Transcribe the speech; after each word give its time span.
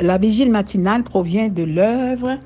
La 0.00 0.16
vigile 0.16 0.50
matinale 0.50 1.04
provient 1.04 1.48
de 1.48 1.62
l'œuvre 1.62 2.38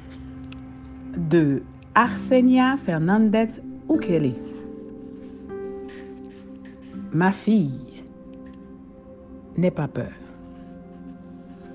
de 1.17 1.63
Arsenia 1.95 2.77
Fernandez 2.85 3.47
Ukele. 3.89 4.33
Ma 7.13 7.31
fille, 7.31 8.03
n'aie 9.57 9.71
pas 9.71 9.87
peur. 9.87 10.11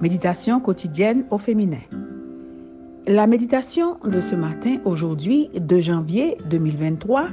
Méditation 0.01 0.59
quotidienne 0.59 1.23
au 1.31 1.37
féminin. 1.37 1.77
La 3.07 3.25
méditation 3.25 3.97
de 4.03 4.19
ce 4.19 4.35
matin, 4.35 4.79
aujourd'hui, 4.83 5.47
2 5.57 5.79
janvier 5.79 6.37
2023, 6.49 7.27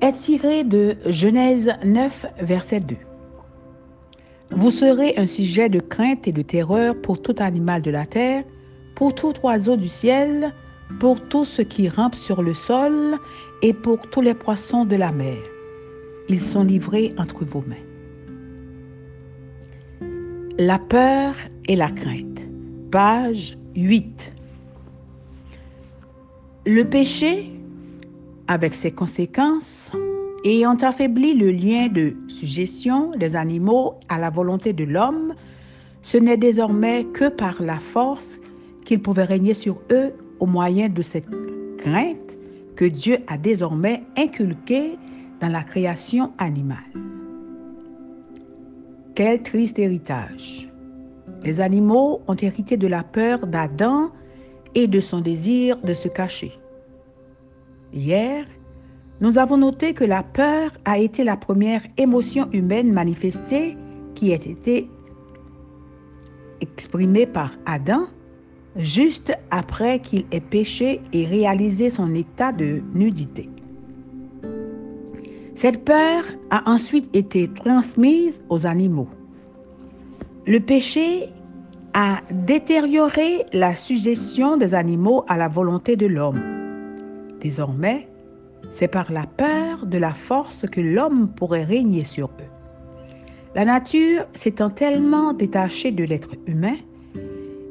est 0.00 0.12
tirée 0.12 0.64
de 0.64 0.96
Genèse 1.04 1.72
9, 1.84 2.24
verset 2.40 2.80
2. 2.80 2.96
Vous 4.50 4.70
serez 4.70 5.14
un 5.16 5.26
sujet 5.26 5.68
de 5.68 5.80
crainte 5.80 6.26
et 6.26 6.32
de 6.32 6.42
terreur 6.42 7.00
pour 7.00 7.22
tout 7.22 7.36
animal 7.38 7.82
de 7.82 7.90
la 7.90 8.04
terre, 8.04 8.44
pour 8.94 9.14
tout 9.14 9.32
oiseau 9.42 9.76
du 9.76 9.88
ciel, 9.88 10.52
pour 10.98 11.20
tout 11.28 11.44
ce 11.44 11.62
qui 11.62 11.88
rampe 11.88 12.16
sur 12.16 12.42
le 12.42 12.52
sol 12.52 13.16
et 13.62 13.72
pour 13.72 14.00
tous 14.10 14.20
les 14.20 14.34
poissons 14.34 14.84
de 14.84 14.96
la 14.96 15.12
mer. 15.12 15.38
Ils 16.28 16.40
sont 16.40 16.64
livrés 16.64 17.12
entre 17.16 17.44
vos 17.44 17.62
mains. 17.66 17.76
La 20.58 20.78
peur 20.78 21.34
et 21.68 21.76
la 21.76 21.90
crainte. 21.90 22.40
Page 22.90 23.56
8. 23.76 24.32
Le 26.66 26.82
péché, 26.82 27.50
avec 28.48 28.74
ses 28.74 28.90
conséquences, 28.90 29.92
ayant 30.44 30.76
affaibli 30.76 31.34
le 31.34 31.50
lien 31.50 31.88
de 31.88 32.14
suggestion 32.28 33.10
des 33.12 33.36
animaux 33.36 33.94
à 34.08 34.18
la 34.18 34.30
volonté 34.30 34.72
de 34.72 34.84
l'homme, 34.84 35.34
ce 36.02 36.16
n'est 36.16 36.36
désormais 36.36 37.04
que 37.04 37.28
par 37.28 37.62
la 37.62 37.78
force 37.78 38.40
qu'il 38.84 39.02
pouvait 39.02 39.24
régner 39.24 39.54
sur 39.54 39.80
eux 39.90 40.12
au 40.38 40.46
moyen 40.46 40.88
de 40.88 41.02
cette 41.02 41.28
crainte 41.78 42.38
que 42.76 42.84
Dieu 42.86 43.18
a 43.26 43.36
désormais 43.36 44.02
inculquée 44.16 44.96
dans 45.40 45.48
la 45.48 45.62
création 45.62 46.32
animale. 46.38 46.78
Quel 49.14 49.42
triste 49.42 49.78
héritage. 49.78 50.68
Les 51.42 51.60
animaux 51.60 52.22
ont 52.26 52.36
hérité 52.36 52.76
de 52.76 52.86
la 52.86 53.02
peur 53.02 53.46
d'Adam 53.46 54.10
et 54.74 54.86
de 54.86 55.00
son 55.00 55.20
désir 55.20 55.78
de 55.82 55.94
se 55.94 56.08
cacher. 56.08 56.52
Hier, 57.92 58.46
nous 59.20 59.38
avons 59.38 59.58
noté 59.58 59.92
que 59.92 60.04
la 60.04 60.22
peur 60.22 60.72
a 60.84 60.98
été 60.98 61.24
la 61.24 61.36
première 61.36 61.82
émotion 61.98 62.48
humaine 62.52 62.92
manifestée 62.92 63.76
qui 64.14 64.32
a 64.32 64.36
été 64.36 64.88
exprimée 66.60 67.26
par 67.26 67.52
Adam 67.66 68.06
juste 68.76 69.32
après 69.50 70.00
qu'il 70.00 70.24
ait 70.30 70.40
péché 70.40 71.00
et 71.12 71.26
réalisé 71.26 71.90
son 71.90 72.14
état 72.14 72.52
de 72.52 72.82
nudité. 72.94 73.48
Cette 75.54 75.84
peur 75.84 76.24
a 76.50 76.70
ensuite 76.70 77.14
été 77.14 77.48
transmise 77.48 78.40
aux 78.48 78.66
animaux. 78.66 79.08
Le 80.46 80.60
péché 80.60 81.28
a 81.92 82.20
détérioré 82.30 83.44
la 83.52 83.76
suggestion 83.76 84.56
des 84.56 84.74
animaux 84.74 85.24
à 85.28 85.36
la 85.36 85.48
volonté 85.48 85.96
de 85.96 86.06
l'homme. 86.06 86.40
Désormais, 87.40 88.09
c'est 88.72 88.88
par 88.88 89.12
la 89.12 89.26
peur 89.26 89.86
de 89.86 89.98
la 89.98 90.14
force 90.14 90.66
que 90.70 90.80
l'homme 90.80 91.28
pourrait 91.34 91.64
régner 91.64 92.04
sur 92.04 92.28
eux. 92.28 92.50
La 93.54 93.64
nature 93.64 94.26
s'étant 94.34 94.70
tellement 94.70 95.32
détachée 95.32 95.90
de 95.90 96.04
l'être 96.04 96.30
humain, 96.46 96.76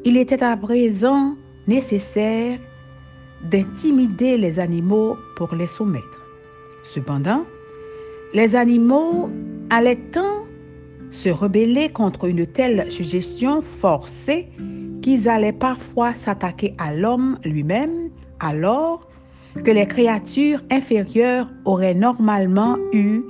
il 0.05 0.17
était 0.17 0.43
à 0.43 0.55
présent 0.57 1.35
nécessaire 1.67 2.59
d'intimider 3.49 4.37
les 4.37 4.59
animaux 4.59 5.17
pour 5.37 5.55
les 5.55 5.67
soumettre. 5.67 6.25
Cependant, 6.83 7.45
les 8.33 8.55
animaux 8.55 9.29
allaient 9.69 9.95
tant 10.11 10.45
se 11.11 11.29
rebeller 11.29 11.89
contre 11.89 12.25
une 12.25 12.45
telle 12.45 12.91
suggestion 12.91 13.61
forcée 13.61 14.47
qu'ils 15.01 15.29
allaient 15.29 15.53
parfois 15.53 16.13
s'attaquer 16.13 16.75
à 16.77 16.93
l'homme 16.93 17.39
lui-même 17.43 18.09
alors 18.39 19.08
que 19.63 19.71
les 19.71 19.87
créatures 19.87 20.61
inférieures 20.71 21.49
auraient 21.65 21.95
normalement 21.95 22.77
eu 22.93 23.21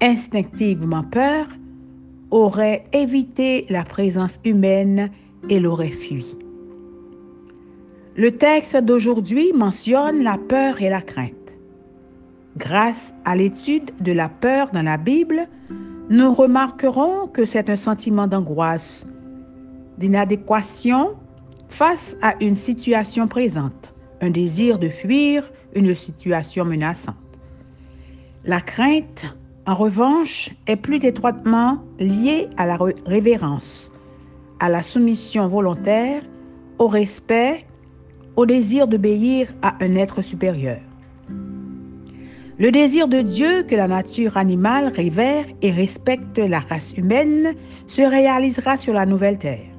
instinctivement 0.00 1.04
peur, 1.04 1.46
auraient 2.30 2.84
évité 2.92 3.66
la 3.68 3.84
présence 3.84 4.40
humaine 4.44 5.10
et 5.48 5.60
l'auraient 5.60 5.90
fui. 5.90 6.36
Le 8.16 8.36
texte 8.36 8.76
d'aujourd'hui 8.76 9.52
mentionne 9.54 10.22
la 10.22 10.36
peur 10.36 10.82
et 10.82 10.90
la 10.90 11.00
crainte. 11.00 11.32
Grâce 12.56 13.14
à 13.24 13.36
l'étude 13.36 13.90
de 14.00 14.12
la 14.12 14.28
peur 14.28 14.70
dans 14.72 14.82
la 14.82 14.98
Bible, 14.98 15.48
nous 16.10 16.32
remarquerons 16.34 17.28
que 17.28 17.44
c'est 17.44 17.70
un 17.70 17.76
sentiment 17.76 18.26
d'angoisse, 18.26 19.06
d'inadéquation 19.96 21.14
face 21.68 22.16
à 22.20 22.34
une 22.42 22.56
situation 22.56 23.28
présente 23.28 23.91
un 24.22 24.30
désir 24.30 24.78
de 24.78 24.88
fuir 24.88 25.52
une 25.74 25.94
situation 25.94 26.64
menaçante. 26.64 27.16
La 28.44 28.60
crainte, 28.60 29.36
en 29.66 29.74
revanche, 29.74 30.50
est 30.66 30.76
plus 30.76 31.04
étroitement 31.04 31.82
liée 31.98 32.48
à 32.56 32.66
la 32.66 32.78
révérence, 33.04 33.90
à 34.60 34.68
la 34.68 34.82
soumission 34.82 35.48
volontaire, 35.48 36.22
au 36.78 36.88
respect, 36.88 37.66
au 38.36 38.46
désir 38.46 38.86
d'obéir 38.86 39.48
à 39.60 39.74
un 39.80 39.94
être 39.96 40.22
supérieur. 40.22 40.80
Le 42.58 42.70
désir 42.70 43.08
de 43.08 43.20
Dieu 43.20 43.64
que 43.64 43.74
la 43.74 43.88
nature 43.88 44.36
animale 44.36 44.92
révère 44.94 45.46
et 45.62 45.72
respecte 45.72 46.38
la 46.38 46.60
race 46.60 46.92
humaine 46.96 47.54
se 47.88 48.02
réalisera 48.02 48.76
sur 48.76 48.92
la 48.92 49.04
nouvelle 49.04 49.38
terre. 49.38 49.71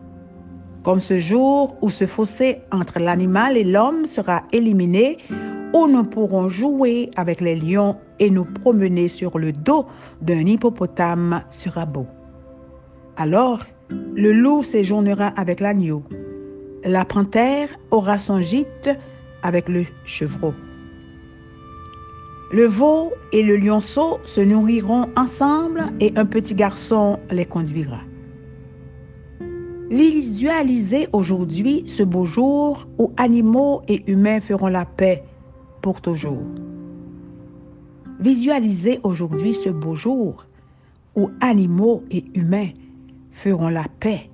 Comme 0.83 0.99
ce 0.99 1.17
jour 1.17 1.77
où 1.81 1.89
ce 1.89 2.05
fossé 2.05 2.59
entre 2.71 2.99
l'animal 2.99 3.55
et 3.55 3.63
l'homme 3.63 4.05
sera 4.05 4.44
éliminé, 4.51 5.17
où 5.73 5.88
nous 5.88 6.03
pourrons 6.03 6.49
jouer 6.49 7.09
avec 7.16 7.39
les 7.39 7.55
lions 7.55 7.95
et 8.19 8.29
nous 8.29 8.44
promener 8.44 9.07
sur 9.07 9.39
le 9.39 9.53
dos 9.53 9.88
d'un 10.21 10.45
hippopotame 10.45 11.44
sera 11.49 11.85
beau. 11.85 12.05
Alors, 13.16 13.66
le 13.89 14.33
loup 14.33 14.63
séjournera 14.63 15.27
avec 15.27 15.61
l'agneau. 15.61 16.03
La 16.83 17.05
panthère 17.05 17.69
aura 17.89 18.19
son 18.19 18.41
gîte 18.41 18.89
avec 19.41 19.69
le 19.69 19.85
chevreau. 20.05 20.53
Le 22.51 22.65
veau 22.65 23.13
et 23.31 23.41
le 23.41 23.55
lionceau 23.55 24.19
se 24.23 24.41
nourriront 24.41 25.07
ensemble 25.15 25.85
et 26.00 26.13
un 26.17 26.25
petit 26.25 26.53
garçon 26.53 27.19
les 27.31 27.45
conduira. 27.45 28.01
Visualisez 29.93 31.07
aujourd'hui 31.13 31.83
ce 31.85 32.01
beau 32.01 32.25
jour 32.25 32.87
où 32.97 33.13
animaux 33.15 33.83
et 33.87 34.01
humains 34.11 34.39
feront 34.39 34.69
la 34.69 34.85
paix 34.85 35.23
pour 35.83 36.01
toujours. 36.01 36.41
Visualisez 38.19 38.99
aujourd'hui 39.03 39.53
ce 39.53 39.69
beau 39.69 39.93
jour 39.93 40.47
où 41.15 41.29
animaux 41.41 42.03
et 42.09 42.25
humains 42.33 42.69
feront 43.33 43.69
la 43.69 43.85
paix 43.99 44.31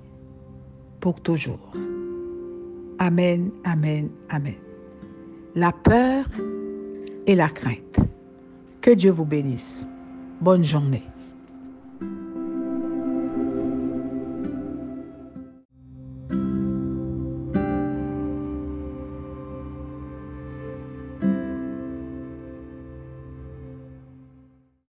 pour 0.98 1.20
toujours. 1.20 1.72
Amen, 2.98 3.50
amen, 3.64 4.08
amen. 4.30 4.54
La 5.54 5.72
peur 5.72 6.24
et 7.26 7.34
la 7.34 7.50
crainte. 7.50 8.00
Que 8.80 8.92
Dieu 8.92 9.10
vous 9.10 9.26
bénisse. 9.26 9.86
Bonne 10.40 10.64
journée. 10.64 11.09